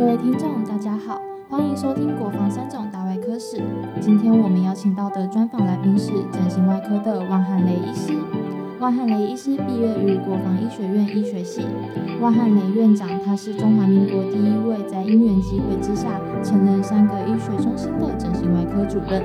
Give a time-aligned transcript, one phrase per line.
[0.00, 3.58] 各位听众，大家好，欢迎收听《国防三种大外科史》。
[4.00, 8.14] 今天我们邀请到的专访来宾是整形外科的汪汉雷医师。
[8.80, 11.66] 汪汉雷医师毕业于国防医学院医学系。
[12.22, 19.22] 汪汉雷院长，他是中华民国第一位在因缘机会之下承认三个医学中心的整形外科主任，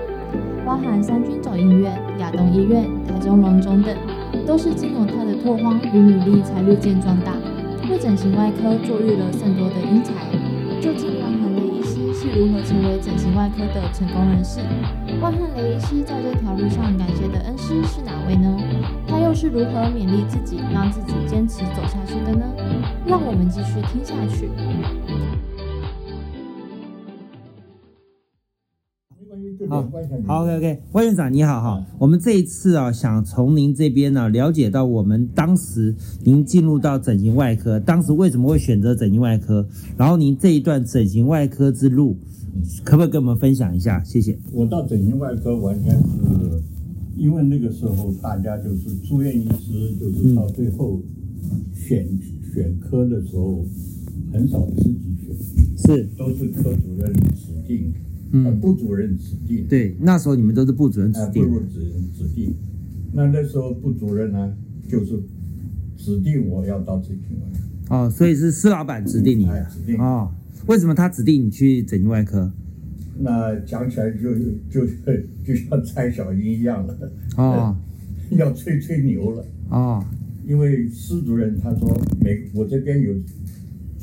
[0.65, 3.95] 包含三军总医院、亚东医院、台中荣总等，
[4.45, 7.31] 都是经由他的拓荒与努力才日渐壮大，
[7.89, 10.11] 为整形外科坐育了甚多的英才。
[10.81, 14.59] 究竟万汉雷医师是如何成为整形外科的成功人士？
[15.21, 18.57] 万汉雷医师在这条路上感谢的恩师是哪位呢？
[19.07, 22.45] 他又是如何勉励自己，让自己坚持走下去的呢？
[23.05, 24.49] 让我们继续听下去。
[29.75, 29.91] 好，
[30.25, 35.93] 好，OK，OK，万院长你好哈，我们这一次啊，想从您这边呢了解到我们当时
[36.23, 39.67] 您进入到整形外科，当时为什么会选择整形外科，
[39.97, 42.15] 然后您这一段整形外科之路，
[42.83, 44.03] 可不可以跟我们分享一下？
[44.03, 44.37] 谢谢。
[44.53, 46.61] 我到整形外科完全是
[47.17, 51.01] 因为那个时候大家就是住院医师，就是到最后
[51.73, 52.07] 选
[52.53, 53.65] 选科的时候
[54.31, 54.97] 很少自己
[55.77, 57.93] 选，是，都是科主任指定。
[58.31, 59.65] 嗯，部主任指定。
[59.67, 61.43] 对，那时候你们都是部主任指定。
[61.47, 62.53] 部主任指定。
[63.13, 64.53] 那那时候部主任呢，
[64.89, 65.19] 就是
[65.95, 67.95] 指定我要到整形外科。
[67.95, 69.65] 哦，所以是施老板指定你的。
[69.71, 69.97] 指定。
[69.99, 70.31] 哦，
[70.67, 72.51] 为什么他指定你去整形外科？
[73.19, 74.33] 那讲起来就
[74.69, 74.85] 就
[75.45, 76.97] 就像蔡小英一样了。
[77.37, 77.77] 哦。
[78.31, 79.45] 要吹吹牛了。
[79.69, 80.03] 哦。
[80.47, 83.13] 因为施主任他说，没我这边有。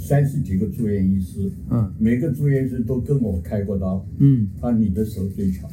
[0.03, 5.69] 三十几个住院医师，嗯，每个住院医师都跟我开过刀，嗯，啊，你的手最巧，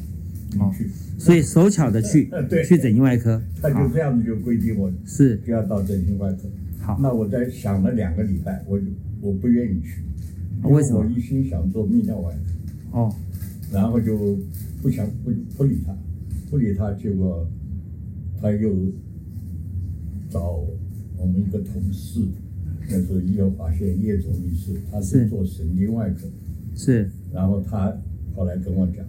[0.52, 5.36] 你去，所以手巧的去， 对，去整形外科，他就这样子就规定我是。
[5.38, 6.48] 就要到整形外科。
[6.78, 8.86] 好，那我在想了两个礼拜，我就
[9.20, 10.00] 我不愿意去，
[10.62, 11.00] 为什么？
[11.00, 12.32] 我一心想做泌尿外
[12.92, 13.14] 科，哦，
[13.72, 14.38] 然后就
[14.80, 15.92] 不想不不理他，
[16.48, 17.44] 不理他，结果
[18.40, 18.70] 他又
[20.30, 20.64] 找
[21.18, 22.20] 我们一个同事。
[22.90, 26.26] 那是医药华现叶总医师，他是做神经外科，
[26.74, 27.08] 是。
[27.32, 27.96] 然后他
[28.34, 29.06] 后来跟我讲，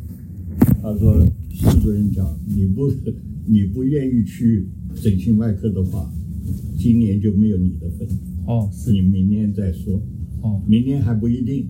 [0.84, 2.91] 他说：“施主任讲，你不
[3.47, 6.12] 你不愿意去整形外科的话，
[6.78, 8.08] 今年就没有你的份。
[8.46, 10.00] 哦，是你明年再说。
[10.41, 11.68] 哦，明年还不一定。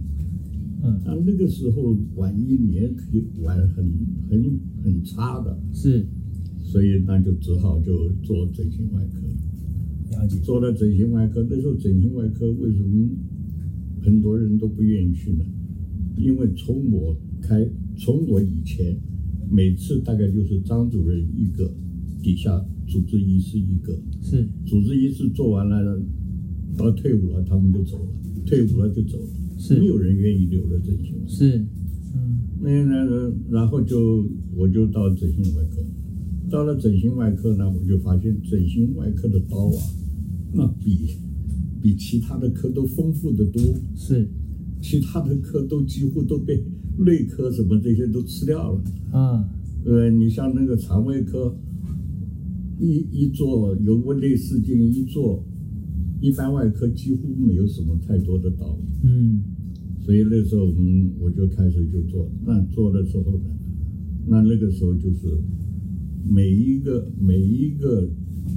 [0.83, 3.89] 嗯，那那个时候晚一年可以晚很
[4.29, 5.57] 很很差的。
[5.73, 6.05] 是，
[6.63, 9.19] 所以那就只好就做整形外科。”
[10.43, 13.09] 做了整形外科，那时候整形外科为什么
[14.01, 15.45] 很多人都不愿意去呢？
[16.17, 17.67] 因为从我开，
[17.97, 18.95] 从我以前，
[19.49, 21.71] 每次大概就是张主任一个，
[22.21, 24.47] 底下主治医师一个，是。
[24.65, 26.01] 主治医师做完了，
[26.77, 28.11] 到退伍了他们就走了，
[28.45, 29.27] 退伍了就走了，
[29.57, 29.79] 是。
[29.79, 31.15] 没有人愿意留了整形。
[31.27, 31.65] 是，
[32.13, 35.81] 嗯，那那然后就我就到整形外科，
[36.49, 39.79] 到了整形外科呢，我就发现整形外科的刀啊。
[40.53, 41.15] 那比
[41.81, 43.61] 比其他的科都丰富的多，
[43.95, 44.27] 是，
[44.81, 46.61] 其他的科都几乎都被
[46.97, 48.83] 内科什么这些都吃掉了。
[49.11, 49.49] 啊，
[49.83, 51.55] 对，你像那个肠胃科，
[52.79, 55.43] 一一做有胃内视镜一做，
[56.19, 58.77] 一般外科几乎没有什么太多的刀。
[59.03, 59.41] 嗯，
[60.05, 63.49] 所以那时候我们我就开始就做，但做了之后呢，
[64.27, 65.41] 那那个时候就是
[66.29, 68.09] 每一个每一个。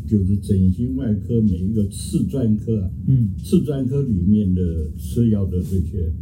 [0.07, 6.13] 就是整形外科每一个次专科啊，嗯，次专科里面的吃药的这些，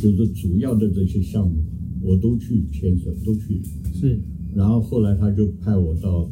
[0.00, 1.62] 就是主要的这些项目，
[2.02, 3.60] 我都去牵手，都去。
[3.94, 4.18] 是。
[4.54, 6.28] 然后后来他就派我到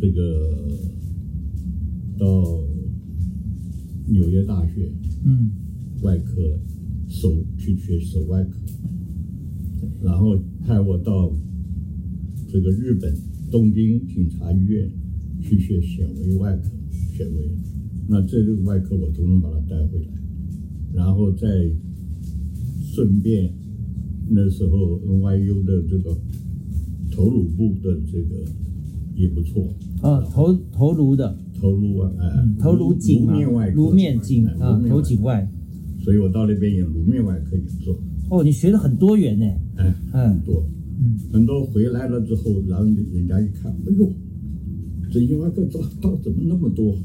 [0.00, 0.70] 这个
[2.18, 2.44] 到
[4.08, 4.90] 纽约大学，
[5.24, 5.50] 嗯，
[6.02, 6.58] 外科
[7.08, 8.58] 手去学手外科，
[10.02, 11.30] 然后派我到
[12.48, 13.14] 这个日本
[13.50, 14.90] 东京警察医院。
[15.40, 16.70] 去学显微外科，
[17.16, 17.50] 显微，
[18.08, 20.12] 那这个外科我都能把它带回来，
[20.94, 21.48] 然后再
[22.82, 23.52] 顺便
[24.28, 26.16] 那时候 NYU 的这个
[27.10, 28.44] 头颅部的这个
[29.14, 29.68] 也不错。
[30.02, 31.38] 啊，头头颅的？
[31.60, 33.36] 头颅外哎，头颅颈啊，
[33.74, 35.46] 颅面颈啊，头颈外，
[36.02, 37.98] 所以我到那边也颅面外科也做。
[38.30, 39.44] 哦，你学的很多元呢，
[39.76, 40.64] 哎，很多，
[40.98, 44.10] 嗯，很多回来了之后，然后人家一看，哎呦。
[45.10, 46.96] 整形外科刀刀怎么那么多？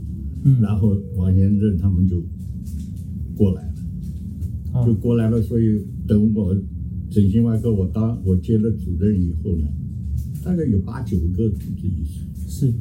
[0.44, 2.22] 嗯，然后王先生他们就
[3.36, 3.64] 过来
[4.74, 5.42] 了，就过来了。
[5.42, 6.56] 所以等我
[7.10, 9.68] 整形外科我当我接了主任以后呢，
[10.44, 12.24] 大概有八九个主治医生。
[12.48, 12.74] 是，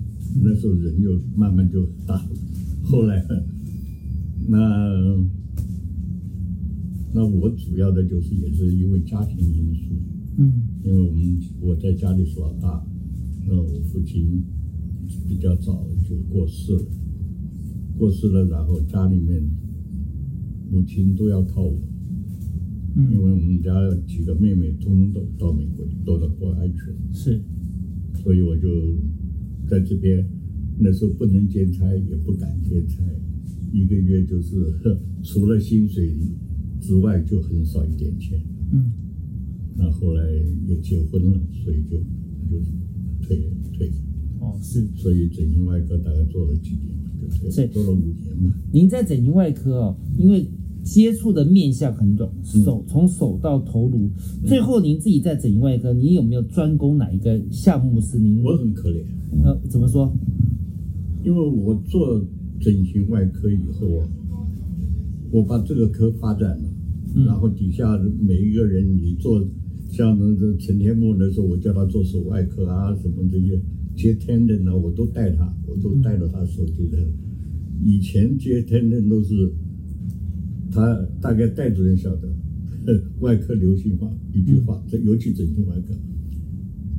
[0.42, 2.28] 那时候人就慢慢就大了。
[2.84, 3.24] 后来
[4.46, 4.58] 那
[7.14, 9.94] 那我主要的就是也是因为家庭因素，
[10.36, 10.52] 嗯
[10.84, 12.84] 因为我们我在家里是老大，
[13.48, 14.44] 那我父亲
[15.28, 16.84] 比较早就过世了，
[17.98, 19.42] 过世了，然后家里面
[20.70, 21.78] 母亲都要靠我，
[22.96, 23.72] 因嗯，为我们家
[24.06, 27.40] 几个妹妹通通都到美国都到国外去了，是，
[28.22, 28.68] 所以我就
[29.68, 30.26] 在这边，
[30.78, 33.02] 那时候不能兼差，也不敢兼差，
[33.72, 36.14] 一个月就是呵除了薪水
[36.80, 38.40] 之外就很少一点钱。
[38.72, 38.92] 嗯。
[39.76, 40.22] 那后来
[40.68, 41.96] 也结婚了，所以就
[42.48, 42.62] 就
[43.20, 43.36] 退
[43.72, 43.90] 退，
[44.44, 44.86] 哦是。
[44.96, 48.52] 所以整形外科大概做了几年嘛，就退是，做了五年嘛。
[48.72, 50.46] 您在整形外科哦，因为
[50.82, 54.10] 接触的面相很广，嗯手从手到头颅，
[54.46, 59.02] 最后您自己在整形外科，您有没有专攻哪一个项目是您我很可怜，
[59.42, 60.12] 呃怎么说？
[61.24, 62.22] 因为我做
[62.60, 64.08] 整形外科以后啊，
[65.32, 66.64] 我把这个科发展了，
[67.14, 69.42] 嗯然后底下每一个人你做，
[69.90, 73.58] 像那个陈天木的时候，我叫他做手外科啊，什么这些
[73.96, 76.98] 接天的呢，我都带他，我都带着他手机的。
[77.82, 79.52] 以前接天的都是
[80.70, 82.28] 他大概戴主任晓得，
[83.20, 85.94] 外科流行话一句话，这尤其整形外科，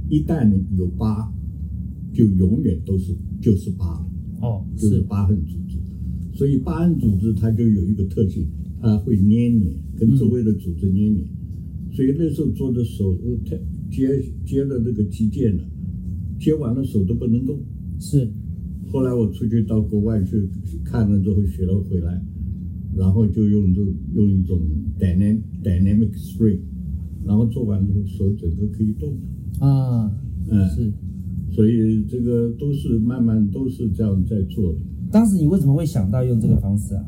[0.09, 1.31] 一旦有疤，
[2.13, 4.11] 就永远都是就是疤了。
[4.41, 5.77] 哦就是疤痕组织，
[6.37, 8.45] 所以疤痕组织它就有一个特性，
[8.81, 11.25] 它会粘连，跟周围的组织粘黏。
[11.93, 13.57] 所以那时候做的手术太
[13.89, 15.63] 接接了那个肌腱了，
[16.39, 17.59] 接完了手都不能动。
[17.99, 18.29] 是
[18.91, 20.47] 后来我出去到国外去
[20.83, 22.21] 看了之后学了回来，
[22.95, 23.81] 然后就用这
[24.13, 24.59] 用一种
[24.99, 26.59] dynamic dynamic spring，
[27.25, 29.09] 然后做完之后手整个可以动。
[29.59, 30.11] 啊
[30.49, 30.91] 嗯，是。
[31.51, 34.79] 所以这个都是慢慢都是这样在做的。
[35.09, 37.05] 当时你为什么会想到用这个方式啊？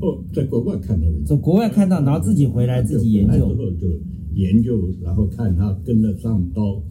[0.00, 1.14] 哦，在国外看到的。
[1.26, 3.48] 从国外看到，然后自己回来自己研究。
[3.48, 3.88] 后就
[4.34, 6.82] 研究，然后看他跟得上刀，嗯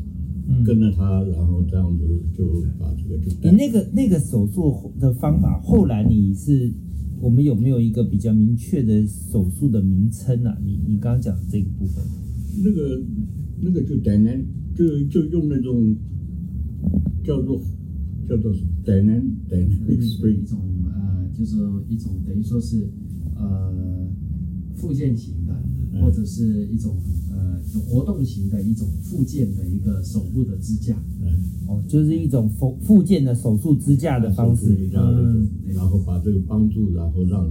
[0.66, 6.72] 跟着他，然后这样子就把这个就你那个那个手术的方法，后来你是
[7.20, 10.58] 我们有没有一个比较明确的手术的名称啊？
[10.64, 12.04] 你你刚刚讲的这个部分，
[12.64, 13.02] 那个
[13.62, 14.46] 那个就 dynamic
[14.76, 15.96] 就就用那种
[17.24, 17.62] 叫做
[18.28, 18.54] 叫做
[18.86, 21.58] dynamic 对 dynamic 一 spring，种呃，就是
[21.90, 22.88] 一种等于说是
[23.36, 23.74] 呃
[24.76, 25.54] 附件型的，
[25.94, 26.02] 嗯。
[26.02, 26.96] 或者是一种
[27.82, 30.96] 活动型的一种附件的一个手部的支架。
[31.22, 31.28] 嗯，
[31.68, 37.50] 哦，就是一种附附件的手术支架的方式，嗯，，然后把这个帮助，然后让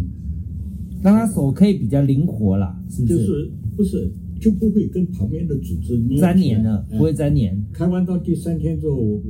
[1.03, 3.09] 让他手可以比较灵活啦，是不？
[3.09, 6.97] 就是是不是就不会跟旁边的组织粘连了，哎。
[6.99, 7.65] 不会粘连。
[7.73, 9.21] 开完到第三天之后，我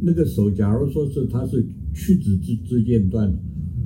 [0.00, 3.38] 那个手，假如说是它是屈指之之间断了，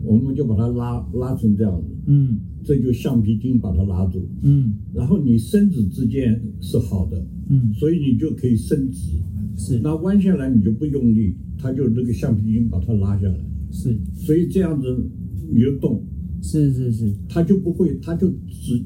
[0.03, 4.75] 我们就把它拉拉成这样子，嗯这就橡皮筋把它拉住，嗯。
[4.95, 9.19] 然后你伸直之间是好的，嗯，所以你就可以伸直。
[9.57, 9.81] 是。
[9.81, 13.39] 那弯下来你就不用力，它就那个橡皮筋把它拉下来，
[13.71, 13.97] 是。
[14.15, 15.09] 所以这样子
[15.53, 16.03] 你就动，
[16.43, 18.83] 是是是，它就不会，它就只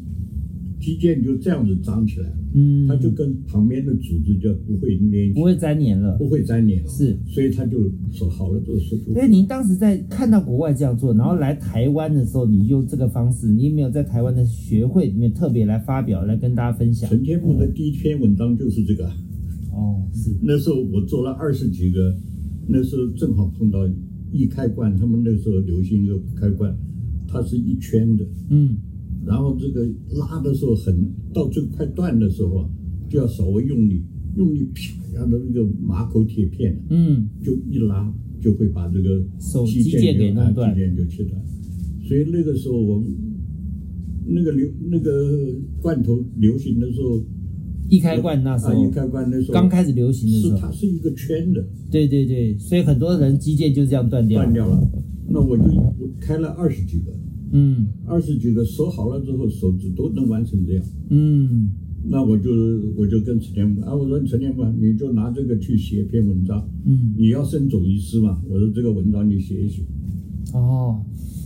[0.81, 6.29] 肌腱就这样子长起来了，嗯，它就跟旁边的组织就不会粘不会粘连了不。
[6.29, 6.89] 会粘连了。
[6.89, 17.09] 是，所以它就说好了，这个手术所以您当时在看到国外这样做，然后来台湾的时候，你用这个方式，你有没有在台湾的学会里面特别来发表，来跟大家分享？
[17.09, 19.07] 陈天木的第一篇文章就是这个。
[19.73, 22.15] 哦，是，那时候我做了二十几个，
[22.69, 23.81] 那时候正好碰到
[24.33, 26.77] 易开罐，他们那时候流行一个开罐，
[27.27, 28.77] 它是一圈的，嗯
[29.27, 30.95] 然后这个拉的时候很
[31.33, 32.69] 到最快断的时候啊，
[33.09, 34.03] 就要稍微用力，
[34.37, 41.41] 用力啪，然后那个马口铁片嗯，就一拉就会把这个手肌肌腱给弄断肌腱就切断。
[42.07, 43.09] 所以那个时候我们
[44.27, 47.23] 那个流那个罐头流行的时候，
[47.89, 54.87] 一开罐那时啊，候一开罐那时候刚开始流行的时是，它是一个圈的对对对，所以很多人肌腱就这样断掉断掉了。
[55.27, 57.13] 那我就我开了二十几个，
[57.55, 60.85] 嗯二十几个手好了之后，手指都能完成这样。
[61.09, 61.71] 嗯
[62.07, 62.51] 那我就
[62.99, 66.69] 我就跟陈天木啊，我说陈天木，你就拿这个去写一篇文章。
[66.85, 68.43] 嗯，你要升总医师嘛？
[68.51, 69.83] 我说这个文章你写一写。
[70.53, 71.01] 哦，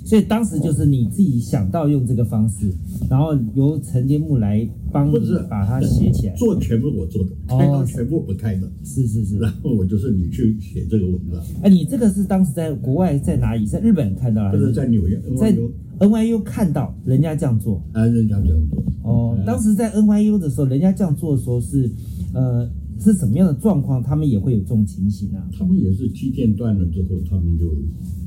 [0.09, 2.73] 所以当时就是你自己想到用这个方式，
[3.11, 5.19] 然后由陈天木来帮你
[5.51, 6.35] 把它写起来。
[6.35, 8.67] 做全部我做的，哦开刀全部不开的。
[8.83, 13.67] 是是是，然后我就是你去写这个文章，哎，你这个是当时在国外在哪里？
[13.67, 15.55] 在日本看到还不是在纽约，在
[15.99, 17.83] NYU 看到人家这样做？
[17.93, 18.83] 啊，人家这样做。
[19.03, 21.91] 哦，嗯当时在 NYU 的时候，人家这样做的时候是，
[22.33, 22.67] 呃，
[22.99, 24.03] 是什么样的状况？
[24.03, 25.47] 他们也会有这种情形啊？
[25.53, 27.67] 他们也是肌腱断了之后，他们就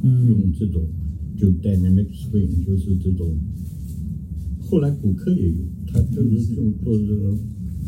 [0.03, 0.83] 嗯用这种
[1.41, 3.33] 就 dynamic spring，就是这种
[4.60, 5.55] 后来骨科也有，
[5.88, 7.36] 他就是用做这个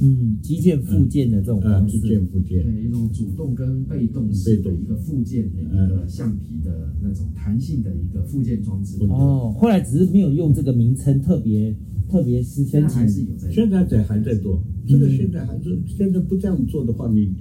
[0.01, 8.97] 嗯，肌腱附件的这种呃方式，肌腱附件，对一种主动跟被动式的一个附件的一个橡皮的那种弹性的一个附件装置。
[9.05, 11.73] 哦，后来只是没有用这个名称，特别
[12.09, 13.27] 特别是申现在还是请。
[13.27, 17.31] 有在现在在还在做，这个现在还是现在不这样做的话，你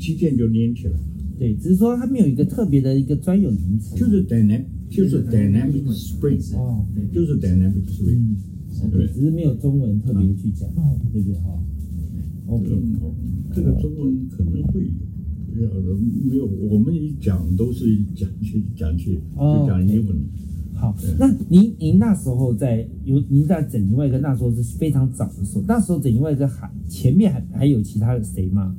[0.00, 1.00] 肌腱就粘起来了，
[1.38, 3.96] 对，只是说它没有一个特别的一个专有名词。
[3.96, 8.36] 就是 dynamic 就是 dynamic spring，哦，对就是 dynamic spring。
[9.12, 10.68] 只是没有中文特别去讲，
[11.12, 11.38] 对不对？
[11.40, 11.62] 哈
[12.46, 12.66] ，OK，
[13.54, 14.90] 这个中文可能会
[15.54, 15.68] 有，
[16.30, 20.16] 没有，我们一讲都是讲去讲去，哦就讲英文。
[20.72, 28.74] 好，那您您那时候在有您在整形外科那时候是非常早的时候，那时候整形外科还前面还还有其他的谁吗？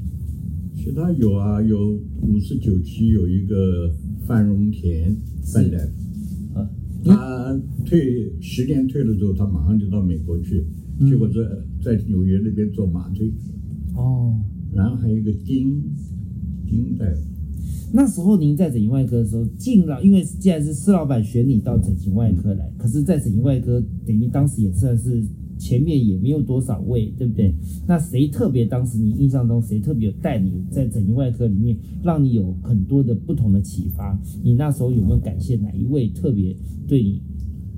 [0.75, 3.93] 其他有啊，有五十九期有一个
[4.25, 6.69] 范荣田范大夫，啊，
[7.03, 10.65] 他退十年退了之后，他马上就到美国去，
[11.05, 11.41] 结果在
[11.83, 13.31] 在纽约那边做麻醉，
[13.95, 14.39] 哦，
[14.74, 15.81] 然后还有一个丁
[16.65, 17.21] 丁大夫，
[17.91, 25.21] 那时候您在整形外科的时候进了，因为既然是施老板选你到整形外科来，可是，在整形外科等于当时也算是
[25.61, 27.53] 前面也没有多少位，对不对？
[27.87, 34.19] 那谁特别当时你印象中谁特别有带你在整形外科里面，让你有很多的不同的启发？
[34.43, 36.55] 你那时候有没有感谢哪一位特别
[36.87, 37.21] 对你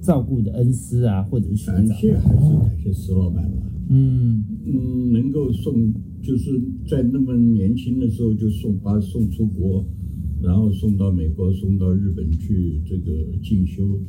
[0.02, 1.98] 照顾的恩师啊，或者是学感长？
[1.98, 3.70] 谢还是感谢石老板吧。
[3.90, 9.86] 嗯嗯，能够送，就是在那么年轻的时候就送把送出国，
[10.42, 13.12] 然后送到美国，送到日本去这个
[13.44, 14.00] 进修，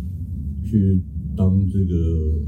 [0.62, 1.00] 去
[1.36, 2.40] 当这个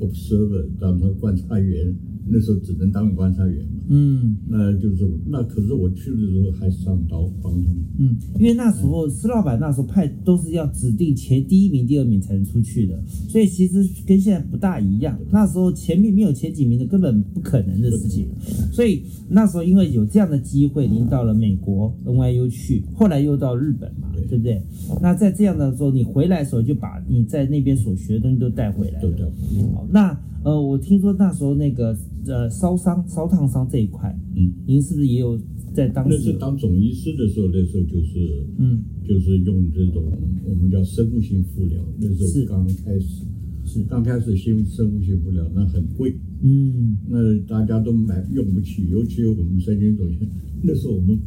[0.00, 1.96] observer，当成观察员。
[2.26, 7.82] 那时候只能当观察员，嗯那就是那可是我去的时候还上刀帮他们。
[7.98, 15.18] 嗯，因为那时候施老板那时候派都是要指定前第一名、第二名才能出去的，所以其实跟现在不大一样。
[15.30, 18.26] 那时候前面没有前几名的根本不可能的事情，
[18.72, 24.62] 所以那时候因为有这样的机会，您到了美国 NYU 去，后来又到日本嘛，对对不对？
[25.00, 29.00] 那在这样的时候，你回来的时候就把你在那边所学的东西都带回来了。
[29.00, 29.26] 对对，
[29.74, 31.96] 好，那呃，我听说那时候那个
[32.26, 35.38] 呃烧伤、烧烫伤这一块，嗯，您是不是也有
[35.74, 36.32] 在当那时那？
[36.32, 40.04] 是当总医师的时候，那时候就是嗯，就是用这种
[40.44, 43.24] 我们叫生物性敷疗，那时是候刚开始，
[43.64, 50.18] 是刚开始新生物性敷疗那很贵，嗯那大家都买用不起，尤其我们神经总医
[50.62, 51.18] 那时候我们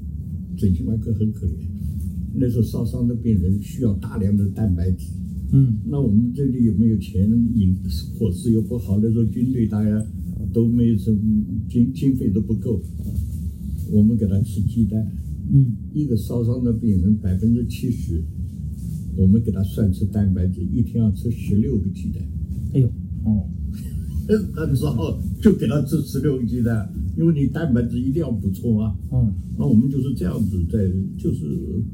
[0.55, 1.65] 整形外科很可怜，
[2.33, 5.11] 那时候烧伤的病人需要大量的蛋白质，
[5.51, 7.29] 嗯那我们这里有没有钱？
[7.55, 7.75] 饮
[8.17, 10.05] 伙食又不好，那时候军队大家
[10.53, 11.17] 都没有什么
[11.69, 12.81] 经经费都不够，
[13.91, 15.05] 我们给他吃鸡蛋。
[15.47, 18.23] 嗯一个烧伤的病人百分之七十，
[19.15, 22.23] 我们给他算吃蛋白质，一天要吃十六个鸡蛋。
[22.73, 22.87] 哎呦，
[23.23, 23.47] 哦，
[24.55, 28.95] 那时候就给他吃十六个鸡蛋，因为你蛋白质一定要补充啊。
[29.13, 30.79] 嗯那我们就是这样子在，
[31.17, 31.45] 就是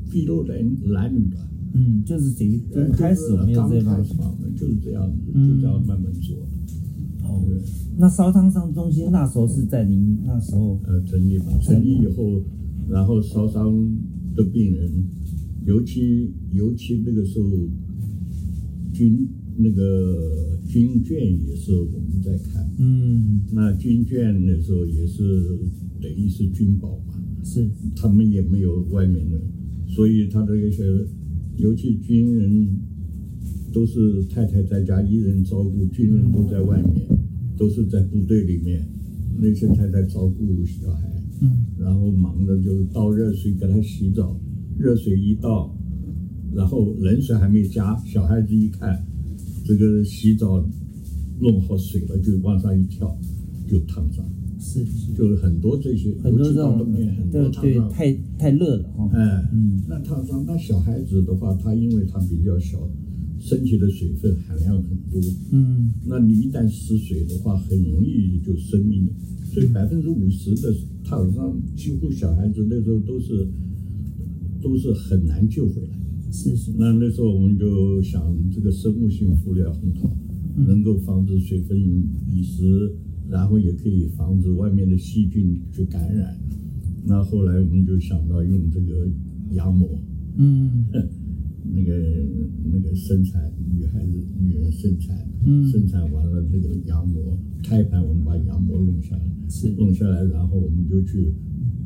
[0.10, 1.38] 筚路蓝蓝缕的。
[1.74, 6.38] 嗯，就是等于刚开始我们有刚开始嘛，就是这样子，嗯就这样慢慢做。
[7.98, 12.42] 那烧烫伤中心那时候是在您那时候，呃，成立吧，成立以后，
[12.90, 13.72] 然后烧伤
[14.36, 14.90] 的病人，
[15.66, 17.50] 尤其尤其那个时候，
[18.94, 25.24] 军那个军眷也是我们在看，嗯，那军眷那时候也是
[26.02, 29.40] 等于是军保嘛，是，他们也没有外面的，
[29.88, 30.84] 所以他这个些，
[31.58, 32.68] 尤其军人
[33.74, 37.06] 都是太太在家一人照顾，军人都在外面，
[37.62, 38.84] 都是在部队里面，
[39.40, 41.08] 那些太太照顾小孩，
[41.42, 41.58] 嗯。
[41.78, 44.36] 然后忙的就是倒热水给他洗澡，
[44.80, 45.72] 热水一倒，
[46.56, 49.06] 然后冷水还没加，小孩子一看，
[49.64, 50.68] 这个洗澡
[51.40, 53.16] 弄好水了，就往上一跳，
[53.68, 54.26] 就烫伤，
[54.60, 57.90] 是是，就是很多这些，很多这种到冬天很对多烫伤。
[57.90, 59.84] 对太太热了哈，哎，嗯。
[59.88, 62.80] 那烫伤，那小孩子的话，他因为他比较小，
[63.42, 65.20] 身体的水分含量很多，
[65.52, 69.08] 嗯那你一旦失水的话，很容易就生命。
[69.52, 73.46] 所以百分之五十的烫伤，几乎小孩子那时候都是
[74.62, 76.00] 都是很难救回来。
[76.32, 80.16] 是是，那那时候我们就想，这个生物性敷料很好，
[80.56, 82.94] 能够防止水分遗失，
[83.30, 86.40] 然后也可以防止外面的细菌去感染。
[87.04, 89.10] 那后来我们就想到用这个
[89.52, 89.90] 羊膜，
[90.38, 90.86] 嗯
[91.74, 91.96] 那个
[92.72, 95.68] 那个生产女孩子女人生产，嗯。
[95.70, 99.70] 生产完了这个羊膜胎盘，我们把羊膜弄下来，是。
[99.78, 101.34] 弄下来，然后我们就去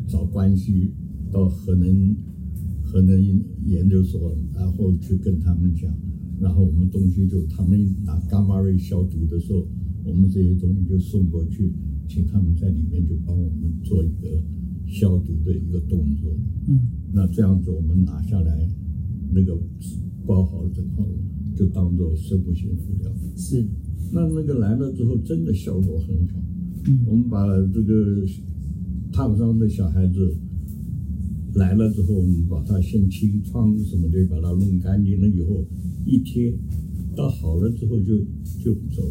[0.08, 0.92] 找关系
[1.32, 2.16] 到核能
[2.84, 5.94] 核能研究所，然后去跟他们讲，
[6.40, 9.68] 然后我们东西就他们拿伽马瑞消毒的时候，
[10.04, 11.72] 我们这些东西就送过去，
[12.08, 14.42] 请他们在里面就帮我们做一个
[14.88, 16.32] 消毒的一个动作。
[16.68, 16.80] 嗯，
[17.12, 18.70] 那这样子我们拿下来
[19.36, 19.56] 那个
[20.26, 21.06] 包好了之后，
[21.56, 23.12] 就当做生物性辅料。
[23.36, 23.68] 是，
[24.14, 26.42] 那那个来了之后，真的效果很好。
[26.88, 28.26] 嗯，我们把这个
[29.12, 30.36] 烫伤的小孩子
[31.56, 35.66] 来了之后，我们把它先清创什么的，把它弄干净了以后，
[36.06, 36.58] 一贴，
[37.16, 38.18] 到好了之后就
[38.64, 39.04] 就走。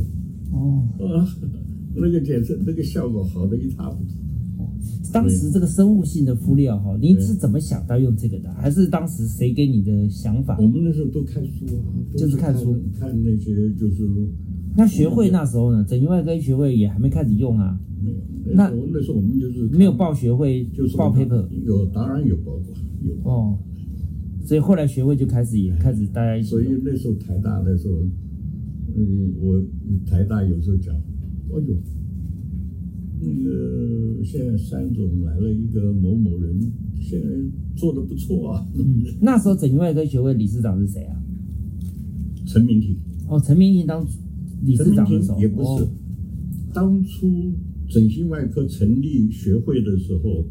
[0.53, 1.29] 哦，啊，
[1.95, 4.15] 那个检测那个效果好的一塌糊涂。
[5.15, 8.53] 当时这个生物性的敷料哈，你是怎么想到用这个的？
[8.55, 10.59] 还是当时谁给你的想法？
[10.59, 14.05] 我们那时候都看书啊，就是看书，看那些就是。
[14.77, 15.85] 那学会那时候呢？
[15.89, 17.79] 整形外科学会也还没开始用啊。
[18.03, 18.17] 没有。
[18.57, 21.47] 那那时候我们就是没有报学会，就是报 paper。
[21.65, 23.15] 有，当然有报过，有。
[23.23, 23.57] 哦。
[24.45, 26.51] 所以后来学会就开始也开始大家一起。
[26.51, 27.95] 所以那时候台大那时候，
[28.97, 29.63] 嗯，我
[30.11, 31.77] 台大有时候讲，哎呦。
[33.25, 36.55] 那个现在三总来了一个某某人，
[37.01, 37.29] 现在
[37.75, 38.67] 做的不错啊。
[38.77, 41.17] 嗯，那时候整形外科学会理事长是谁啊？
[42.47, 42.97] 陈明廷。
[43.29, 44.07] 哦，陈明廷当
[44.65, 45.87] 理事长的时候，也不是。
[46.73, 47.53] 当初
[47.89, 50.45] 整形外科成立学会的时候，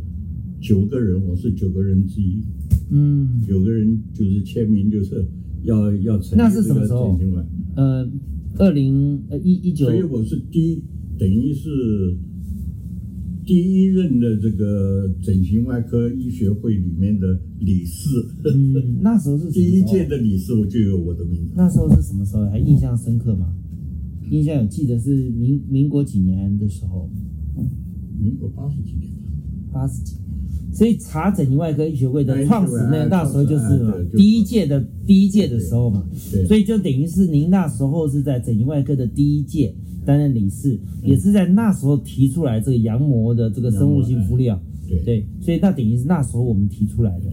[0.59, 2.41] 九个人，我是九个人之一。
[2.89, 3.41] 嗯。
[3.47, 5.25] 九个人就是签名，就是
[5.63, 7.19] 要要成立那是什么时候？
[7.75, 8.09] 呃，
[8.57, 9.85] 二零呃一一九。
[9.85, 10.83] 所以我是第一，
[11.17, 12.17] 等于是。
[13.45, 18.09] 第一任的这个整形外科医学会里面的理事，
[18.45, 21.51] 嗯，那时候是第一届的理事，我就有我的名字。
[21.55, 22.45] 那时候是什么时候？
[22.49, 23.53] 还印象深刻吗？
[24.29, 27.09] 印象有记得是民民国几年的时候？
[28.19, 29.29] 民国八十几年吧。
[29.71, 30.23] 八十几年。
[30.73, 36.03] 所以查整形外科医学会的创始那那时候就是嘛，第一届的第一届的时候嘛，
[36.47, 39.75] 所以就等于是您那时候是在整形外科的第一届。
[40.05, 44.59] 担任理事，也是在那时候提出来这个羊膜的这个生物性敷料，
[45.05, 47.25] 对，所以那等于是那时候我们提出来的。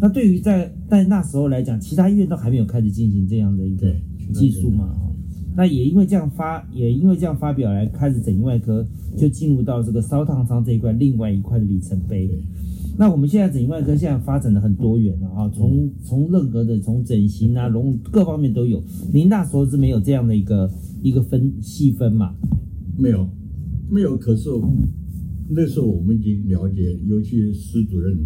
[0.00, 3.94] 那对于在在那时候来讲，其他医院都还没有开始进行这样的一个
[4.32, 5.10] 技术嘛，哈。
[5.56, 8.84] 那也因为这样发，也因为这样发表来开始整形外科
[9.16, 12.28] 就进入到这个烧烫伤这一块另外一块的里程碑。
[12.98, 18.82] 那我们现在整形外科现在发展的很多元了啊，从从任何的从整形啊、 容各方面都有。
[19.12, 20.70] 您那时候是没有这样的一个。
[21.04, 22.34] 一个分细分嘛，
[22.96, 23.28] 没有，
[23.90, 24.16] 没有。
[24.16, 24.48] 可是
[25.50, 28.16] 那时候我们已经了解，尤其施主任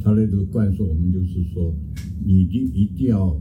[0.00, 1.74] 他那个灌输我们，就是说，
[2.26, 3.40] 你一定一定要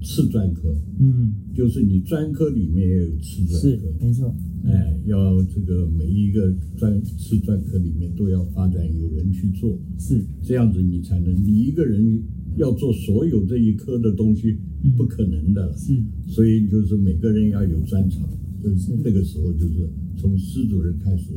[0.00, 4.32] 次专科，嗯，就是你专科里面也有次专科，没错。
[4.64, 10.24] 哎，要这个每一个专次专科里面都要发展有人去做，是。
[10.42, 12.22] 这样子你才能，你一个人
[12.58, 14.58] 要做所有这一科的东西。
[14.96, 18.22] 不可能的，嗯，所以就是每个人要有专长，
[18.62, 21.32] 就是那个时候就是从施主任开始，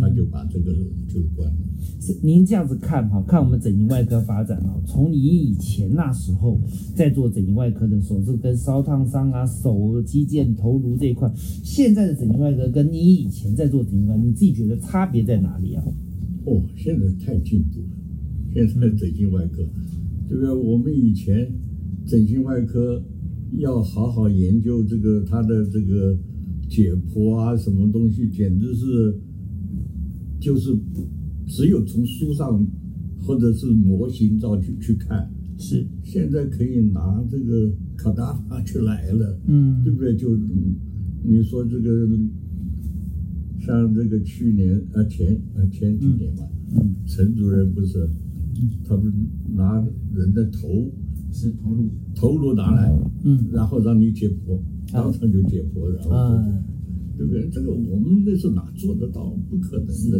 [0.00, 0.72] 他就把这个
[1.06, 1.56] 就关了。
[2.00, 6.58] 是您这样子看哈，看我们整形外科发展哈，从你以前那时候
[6.96, 11.30] 在做整形外科的时候，是跟烧烫伤啊、手肌腱、头颅这一块，
[11.62, 15.84] 现在的整形外科跟你以前在做整形外科，你自己觉得差别在哪里啊？
[16.46, 19.62] 哦，现在太进步了，现在整形外科，
[20.28, 21.50] 这个我们以前。
[22.06, 23.04] 整形外科
[23.58, 26.16] 要好好研究这个他的这个
[26.66, 29.14] 解剖啊，什么东西，简直是
[30.40, 30.74] 就是
[31.46, 32.66] 只有从书上
[33.20, 35.30] 或者是模型照去去看。
[35.58, 40.16] 是，现在可以拿这个卡达法去来了，嗯，对不对？
[40.16, 40.34] 就
[41.22, 42.08] 你说这个
[43.60, 46.42] 像这个去年啊前啊前几年吧，
[46.74, 48.08] 嗯，陈主任不是，
[48.86, 49.12] 他不是
[49.54, 50.68] 拿人的头。
[51.30, 52.90] 是头颅，头颅拿来，
[53.22, 54.58] 嗯，然后让你解剖，
[54.90, 56.42] 当场就解剖，然后，
[57.18, 57.46] 对不对？
[57.52, 59.36] 这个我们那时候哪做得到？
[59.50, 60.18] 不可能的。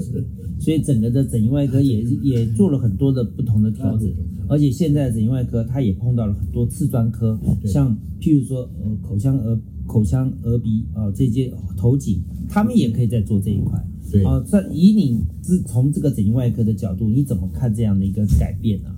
[0.61, 4.07] 所以整个的整形外科也 也做了很多的不同的调整，
[4.48, 12.20] 而且现在整形外科它也碰到了很多次专科，像譬如说呃口腔耳口腔耳鼻啊这些头颈，
[12.51, 13.83] 他们也可以在做这一块。
[14.11, 14.25] 对。
[14.25, 18.90] 啊，在以你是从这个整形外科的角度，你怎么看这样的一个改变呢？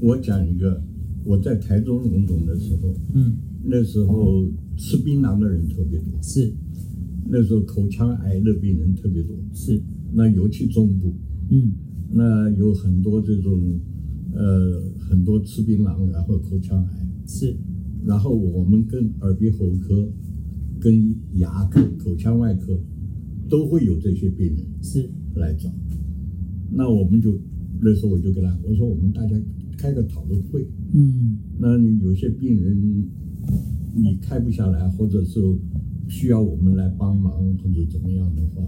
[0.00, 0.82] 我讲一个。
[1.22, 4.42] 我在台中荣总的时候，嗯，那时候
[4.78, 6.50] 吃槟榔的人特别多，是，
[7.28, 9.82] 那时候口腔癌的病人特别多，是，
[10.14, 11.12] 那尤其中部，
[11.50, 11.72] 嗯，
[12.10, 13.60] 那有很多这种，
[14.32, 17.54] 呃，很多吃槟榔然后口腔癌，是，
[18.06, 20.08] 然后我们跟耳鼻喉科、
[20.80, 22.80] 跟牙科、口腔外科
[23.50, 25.68] 都会有这些病人是来找，
[26.70, 27.38] 那我们就
[27.82, 29.36] 那时候我就跟他我说我们大家。
[29.78, 32.76] 开个讨论会，嗯，那你有些病人
[33.94, 35.40] 你开不下来，或者是
[36.06, 38.62] 需要我们来帮忙或者怎么样的话，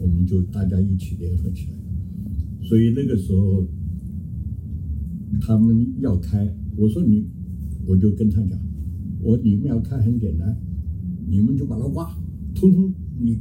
[0.00, 1.76] 我们就大家一起联合起来。
[2.66, 3.66] 所以那个时候
[5.38, 7.26] 他们要开，我说你，
[7.86, 8.58] 我就跟他讲，
[9.20, 10.56] 我你们要开很简单，
[11.28, 12.16] 你们就把它挖，
[12.54, 13.38] 通通你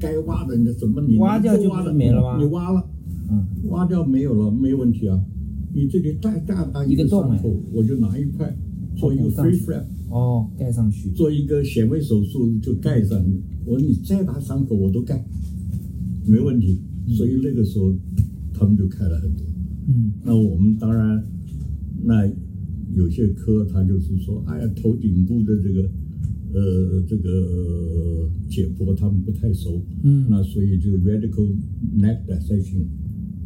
[0.00, 2.38] 该挖的你什么你挖掉就挖了没了吗？
[2.38, 2.90] 你挖了，
[3.30, 5.22] 嗯，挖掉没有了，没问题啊。
[5.72, 8.56] 你这里再大大一个洞伤口，我就拿一块
[8.96, 9.84] 做一个 free flap。
[10.10, 13.40] 哦，盖上去，做一个显微手术就盖上去。
[13.64, 15.24] 我说你再大伤口我都盖，
[16.26, 16.80] 没问题。
[17.16, 17.94] 所以那个时候
[18.52, 19.46] 他们就开了很多。
[19.86, 21.24] 嗯，那我们当然，
[22.02, 22.26] 那
[22.94, 25.88] 有些科他就是说，哎呀，头颈部的这个
[26.52, 29.82] 呃这个解剖他们不太熟。
[30.02, 31.54] 嗯，那所以就 radical
[31.96, 32.84] neck dissection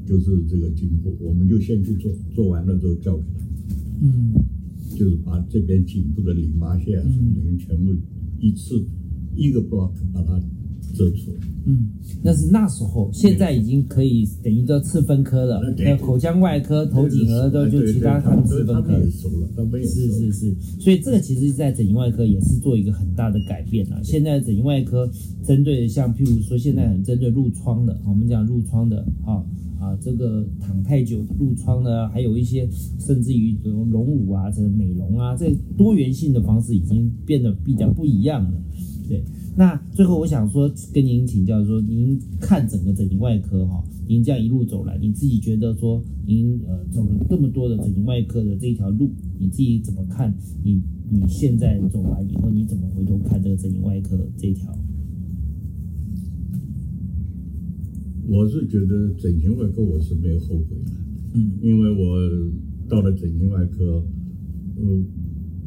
[0.07, 3.45] 就是这个颈部，我们就先去做，做完了之后交给他。
[4.03, 4.33] 嗯。
[4.97, 7.93] 就是把这边颈部的淋巴腺什么的全部
[8.39, 8.81] 一次
[9.35, 10.41] 一个 block 把它
[10.95, 11.17] 遮住。
[11.67, 11.89] 嗯，
[12.23, 15.61] 那是那时候，现在已经可以等于说次分科了。
[15.79, 18.93] 那口腔外科、头颈额都就其他他们次分科。
[19.83, 24.01] 是是是，所以这个其实，在整形外科也是做一个很大的改变啊。
[24.03, 25.11] 现在整形外科
[25.45, 29.45] 针对像譬如说，现在很针对褥疮的，我们讲褥疮的啊。
[29.81, 32.67] 啊，这个躺太久褥疮呢，还有一些
[32.99, 38.63] 甚至于这种隆乳啊，这个美容啊，这多元性的方式已经变得比较不一样了。
[39.07, 39.23] 对，
[39.57, 50.35] 那最后我想说，跟您请教说，您看整个整形外科哈，您这样一路走来，你自己觉得说，您呃走了这么多的整形外科的这一条路，你自己怎么看？
[50.65, 54.77] 你你现在走完以后，你怎么回头看这个整形外科这条？
[58.27, 60.93] 我是觉得整形外科我是没有后悔的，
[61.35, 62.51] 嗯，因为我
[62.89, 64.03] 到了整形外科，
[64.77, 65.05] 呃，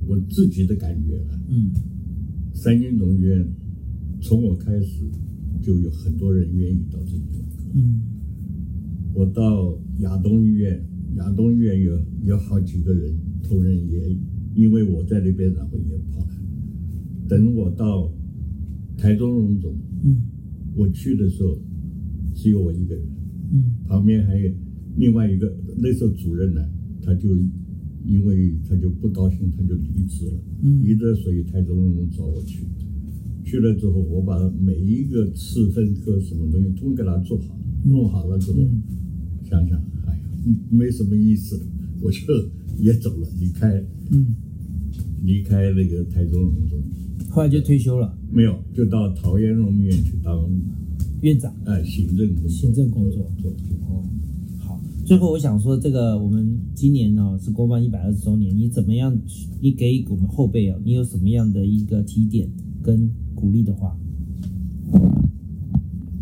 [0.08, 1.72] 我自己的感觉啊，嗯，
[2.54, 3.48] 三军总医院
[4.22, 5.04] 从我开始
[5.62, 8.02] 就有很多人愿意到这里来，嗯，
[9.14, 10.84] 我到亚东医院，
[11.16, 14.18] 亚东医院有有好几个人同仁也
[14.56, 16.20] 因为我在那边，然后也跑。
[16.22, 16.28] 来，
[17.28, 18.12] 等我到
[18.98, 20.24] 台中荣总，嗯，
[20.76, 21.58] 我去的时候。
[22.40, 23.04] 只有我一个人，
[23.52, 24.52] 嗯，旁边还有
[24.96, 26.62] 另外一个，那时候主任呢，
[27.02, 27.36] 他就
[28.06, 32.68] 因为他就不高兴，他就离职了，嗯，离职所以台中荣总找我去，
[33.48, 38.60] 去了之后，我把每一个次分科什么东西都给他做好，弄好了之后，
[39.50, 40.20] 想想，哎呀，
[40.70, 41.58] 没什么意思，
[42.02, 42.20] 我就
[42.78, 43.82] 也走了，离开，
[44.12, 44.36] 嗯，
[45.24, 46.78] 离开那个台中农中，
[47.30, 50.46] 后来就退休了，没有，就到桃园荣民院去当。
[51.22, 53.52] 院长，哎，行政工作，行政工作，做
[53.88, 54.04] 哦。
[54.60, 59.18] 好，最后我想说，这个我们今年呢是国防一百二十周年，你怎么样？
[59.62, 62.48] 你给我们后辈啊，你有什么样的一个提点
[62.84, 63.96] 跟鼓励的话？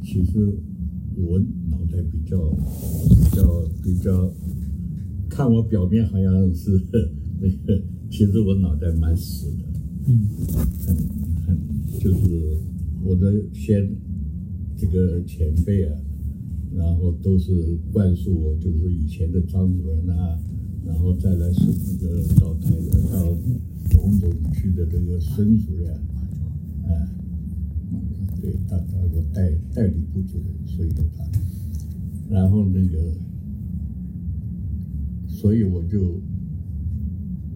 [0.04, 0.54] 其实
[1.16, 4.30] 我脑袋比较比较比较，
[5.30, 6.82] 看我表面好像是
[7.40, 9.64] 那个，其实我脑袋蛮死的，
[10.08, 10.28] 嗯，
[10.86, 10.96] 很
[11.46, 11.58] 很
[12.00, 12.58] 就是
[13.04, 13.90] 我的先。
[14.78, 15.96] 这个前辈啊，
[16.76, 20.38] 然后都是灌输我，就是以前的张主任啊，
[20.86, 22.72] 然后再来是那个到台
[23.10, 23.24] 到
[23.96, 25.98] 龙总去的这个孙主任，
[26.88, 27.10] 啊，
[28.42, 31.04] 对，他他我代代理部主任，所以他，
[32.30, 33.14] 然后那个，
[35.28, 36.22] 所以我就，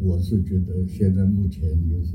[0.01, 2.13] 我是觉得现在目前就是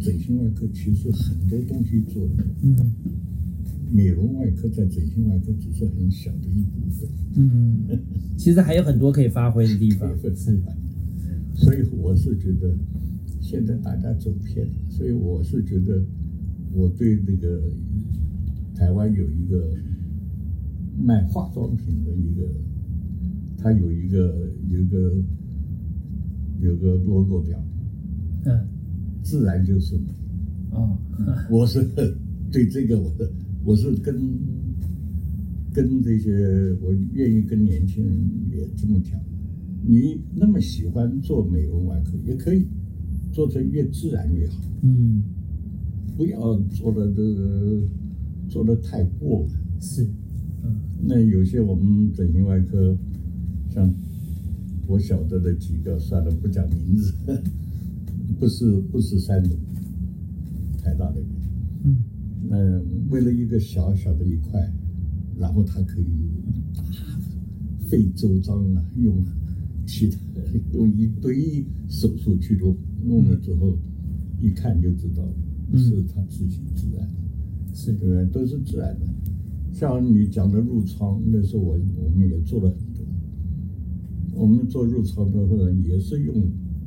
[0.00, 2.76] 整形外科其实很多东西做的，嗯。
[3.88, 7.86] 美容外科在整形外科只是很小的一部分，嗯，
[8.36, 10.10] 其实还有很多可以发挥的地方。
[10.34, 10.60] 是，
[11.54, 12.76] 所以我是觉得
[13.48, 16.02] 现在大家走偏，所以我是觉得
[16.72, 17.62] 我对那个
[18.74, 19.72] 台湾有一个
[21.00, 22.42] 卖化妆品的一个，
[23.56, 25.14] 他有一个有一个
[26.60, 27.56] 有个 logo 表，
[28.46, 28.66] 嗯，
[29.22, 30.12] 自然就是美。
[30.72, 30.98] 哦，
[31.48, 31.86] 我是
[32.50, 33.30] 对这个我的。
[33.64, 34.14] 我是跟
[35.72, 36.32] 跟这些，
[36.82, 38.12] 我愿意跟年轻人
[38.50, 39.20] 也这么讲。
[39.84, 42.66] 你那么喜欢做美容外科，也可以
[43.36, 44.56] 做成越自然越好。
[44.80, 45.22] 嗯，
[46.16, 47.82] 不要做的这个
[48.48, 49.50] 做的太过了。
[49.78, 50.04] 是，
[50.64, 50.80] 嗯。
[51.02, 52.96] 那有些我们整形外科，
[53.68, 53.92] 像
[54.86, 57.12] 我晓得的几个，算了，不讲名字，
[58.40, 59.54] 不是不是三种，
[60.82, 61.26] 台大那边。
[61.84, 61.98] 嗯。
[62.48, 62.56] 那
[63.10, 64.72] 为了一个小小的一块，
[65.38, 66.06] 然后他可以
[67.86, 69.14] 费周章啊，用
[69.86, 70.18] 其他
[70.72, 73.78] 用一堆手术去弄，弄了之后，
[74.40, 75.22] 一看就知道
[75.74, 77.08] 是他自己自然，
[77.72, 78.26] 是对不对？
[78.26, 79.06] 都是自然的。
[79.72, 83.04] 像你讲的褥疮，那时候我我们也做了很多。
[84.34, 86.34] 我们做褥疮的话，也是用，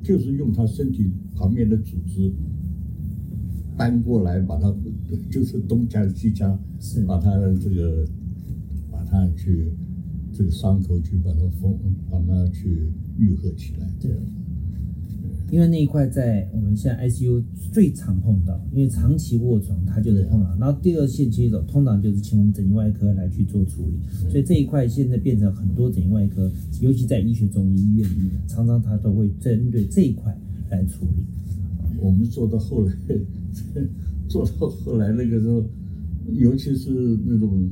[0.04, 2.32] 就是用他身体旁边的组织
[3.78, 4.76] 搬过来，把它
[5.32, 7.32] 就是东加西加，是把它
[7.62, 8.06] 这个
[8.92, 9.72] 把它去
[10.40, 11.78] 这个伤口去把它缝，
[12.10, 13.86] 把它去愈合起来。
[14.00, 14.10] 对。
[15.52, 20.56] 因为那一块在我们现在 ICU 最常碰到，因为长期卧床，它就是碰到。
[20.58, 24.30] 然后第二线接手，通常就是请我们整形外科来去做处理。
[24.30, 26.50] 所以这一块现在变成很多整形外科，
[26.80, 30.34] 尤其在医学中医院里面，常常他都会针对这一块
[30.70, 31.24] 来处理。
[32.00, 32.94] 我们做到后来，
[34.30, 35.66] 做到后来那个时候，
[36.32, 37.68] 尤其是那种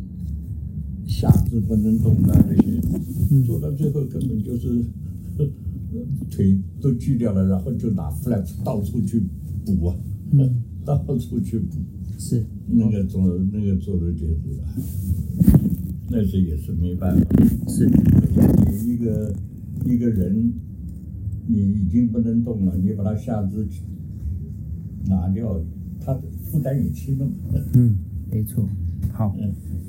[1.08, 4.84] 下肢不能动的那些，做到最后根本就是。
[6.30, 9.22] 腿都锯掉了，然后就拿 flaps 到处去
[9.66, 9.96] 补啊，
[10.32, 11.78] 嗯， 到处去补，
[12.20, 12.44] 是。
[12.68, 13.22] 那个做
[13.54, 14.36] 那个做的就是，
[16.10, 17.26] 那是也是没办法，
[17.70, 17.90] 是，
[18.68, 19.34] 你一个
[19.86, 20.52] 一个人，
[21.48, 23.66] 你已经不能动了，你把他下肢
[25.06, 25.60] 拿掉，
[26.02, 27.34] 他负担也轻了嘛，
[27.76, 27.96] 嗯，
[28.30, 28.68] 没错，
[29.18, 29.36] 好，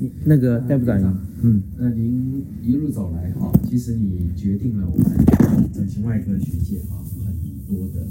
[0.01, 0.99] 嗯那个戴部长，
[1.43, 7.37] 嗯，那您一路走来哈，其实你决定了我们整形外科学界哈很
[7.67, 8.07] 多的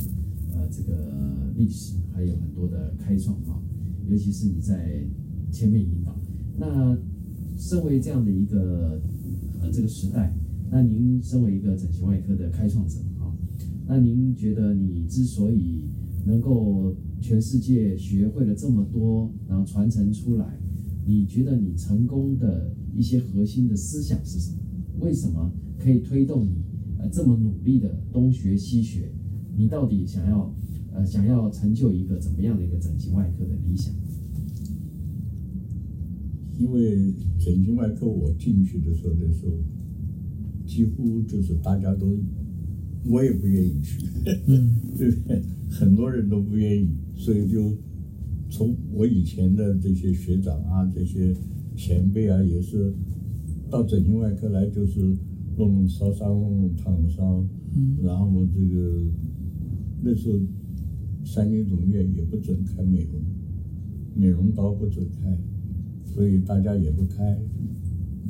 [0.53, 3.59] 呃这个历史，还有很多的开创哈，
[4.07, 5.03] 尤其是你在
[5.51, 6.15] 前面引导。
[6.55, 6.95] 那
[7.57, 9.01] 身为这样的一个
[9.59, 10.31] 呃这个时代，
[10.69, 13.33] 那您身为一个整形外科的开创者哈，
[13.87, 15.85] 那您觉得你之所以
[16.27, 20.45] 能够全世界学会了这么多，然后传承出来？
[21.07, 24.57] 你觉得你成功的一些核心的思想是什么？
[24.99, 26.51] 为什么可以推动你
[26.99, 29.09] 呃这么努力的东学西学？
[29.55, 30.53] 你到底想要
[30.93, 33.93] 呃想要成就一个怎么样的一个整形外科的理想？
[36.59, 39.53] 因为整形外科我进去的时候的时候，
[40.65, 42.17] 几乎就是大家都，
[43.05, 44.03] 我也不愿意去，
[44.47, 45.41] 嗯， 对不对？
[45.69, 47.71] 很多人都不愿意，所以就。
[48.49, 51.35] 从我以前的这些学长啊，这些
[51.75, 52.93] 前辈啊，也是
[53.69, 54.99] 到整形外科来，就是
[55.57, 59.03] 弄弄烧伤、弄弄烫伤，嗯然后这个
[60.01, 60.39] 那时候
[61.25, 63.21] 三军总院也不准开美容，
[64.15, 65.37] 美容刀不准开，
[66.05, 67.37] 所以大家也不开，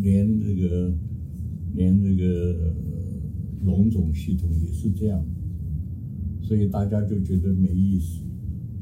[0.01, 0.93] 连这个
[1.75, 2.73] 连这个
[3.63, 5.23] 龙总系统也是这样，
[6.41, 8.23] 所以大家就觉得没意思。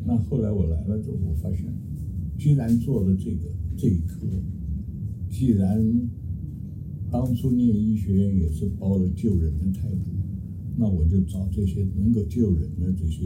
[0.06, 1.66] 那后来我来了之后，我发现，
[2.38, 4.28] 既然做了这个这一科，
[5.30, 5.84] 既然
[7.12, 10.12] 当初念医学院也是抱了救人的态度，
[10.78, 13.24] 那我就找这些能够救人的这些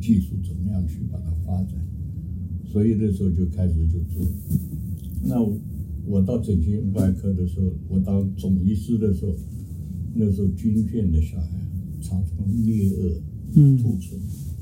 [0.00, 1.74] 技术，怎么样去把它发展。
[2.64, 4.24] 所以那时候就开始就做。
[5.24, 5.42] 那
[6.06, 9.34] 我到整形外科的时候，我当总医师的时候，
[10.14, 11.58] 那时候军眷的小孩
[12.00, 12.88] 常常裂
[13.52, 14.18] 腭、兔唇，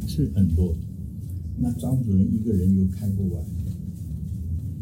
[0.08, 0.74] 是很多。
[1.62, 3.44] 那张主任一个人又看不完，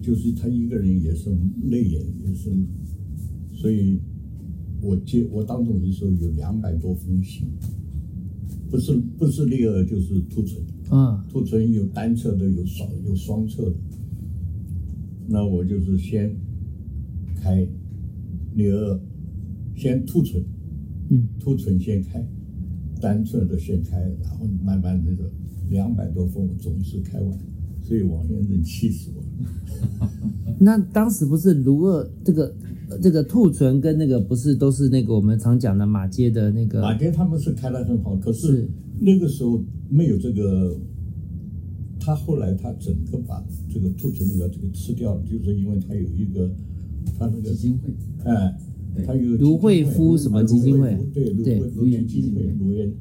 [0.01, 1.29] 就是他一个人也是
[1.65, 2.51] 泪眼也是，
[3.53, 3.99] 所以，
[4.81, 7.49] 我接我当总的时候有两百多封信，
[8.71, 13.77] 不是不是裂腭就是兔唇，啊，兔唇有单侧的有双有双侧的，
[15.27, 16.33] 那我就是先
[17.35, 17.67] 开
[18.55, 19.01] 裂腭，
[19.75, 20.41] 先兔唇，
[21.09, 22.25] 嗯，兔唇先开，
[23.01, 25.29] 单侧的先开，然后慢慢这个。
[25.71, 27.39] 两百多封总是开完，
[27.83, 30.11] 所以王先生气死我了。
[30.59, 32.55] 那当时不是卢二这个
[33.01, 40.77] 这个兔唇跟那个不是都是那个我们常讲的马街的那个马街他们是开的很好，可是那个时候没有这个，
[42.01, 46.51] 他后来他整个把这个兔唇那个这个吃掉了，就是因为他有一个
[47.19, 48.59] 他那个基金会，哎，
[49.07, 50.99] 他有卢惠夫什么基金会？
[51.15, 52.93] 对，卢惠夫基金会，卢延。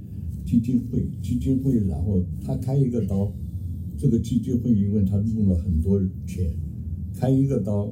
[0.48, 3.30] 基金会，基金会，然后他开一个刀，
[3.98, 6.50] 这个基金会因为他用了很多钱，
[7.14, 7.92] 开一个刀，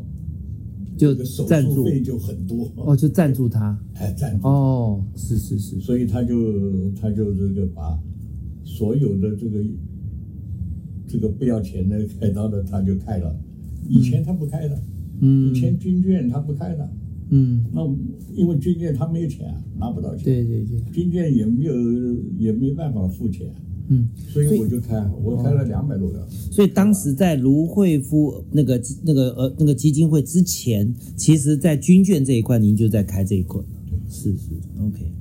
[0.98, 1.14] 就
[1.46, 1.84] 赞助。
[1.84, 2.72] 费就很多。
[2.78, 4.48] 哦，就赞助他，哎，赞助。
[4.48, 8.02] 哦，是是是，所以他就他就这个把
[8.64, 9.62] 所有的这个
[11.06, 13.38] 这个不要钱的开刀的他就开了，
[13.90, 14.82] 以前他不开的，
[15.20, 16.86] 嗯，以前军眷他不开的。
[16.86, 17.05] 嗯，
[17.74, 17.86] 那
[18.34, 20.26] 因为军舰他没有钱，拿不到钱。
[20.26, 21.74] 对对对，军舰也没有，
[22.38, 23.54] 也没办法付钱。
[23.88, 26.28] 嗯，所以我就开，我开了两百多个。
[26.30, 33.62] 所以当时在卢惠夫那个那个呃那个基金会之前，其实在军舰这一块，您就在开这一块。
[33.88, 35.12] 对，是是，OK，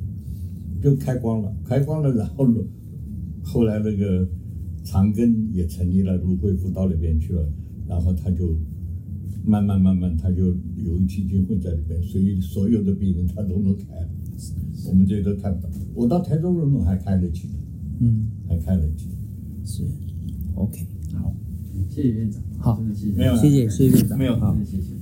[0.82, 2.46] 就开光了，开光了，然后
[3.42, 4.26] 后来那个
[4.82, 7.46] 长庚也成立了卢惠夫到那边去了，
[7.86, 8.56] 然后他就
[9.46, 13.84] 慢慢慢慢他就有一基金会在里面，所以所有的病人他都能开，
[14.88, 15.68] 我们这都看不到。
[15.94, 17.48] 我到台中荣总还开得起，
[18.00, 19.10] 嗯，还开得起。
[19.64, 19.82] 是
[20.54, 21.34] ，OK，好，
[21.88, 24.92] 谢谢院长，好谢谢，没有了谢谢谢谢院长，没有好谢谢。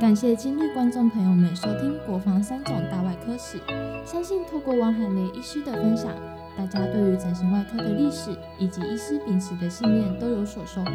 [0.00, 3.56] 感谢今日观众朋友们收听《国防三种大外科史》，
[4.04, 6.12] 相信透过王海雷医师的分享，
[6.56, 10.90] 大家对于整形外科的历史以及医师秉持的信念都有所收获。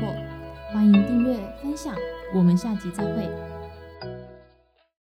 [0.72, 1.96] 欢迎订阅分享，
[2.36, 3.57] 我们下集再会。